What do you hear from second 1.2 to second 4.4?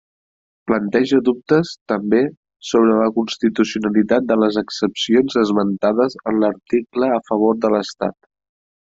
dubtes, també, sobre la constitucionalitat de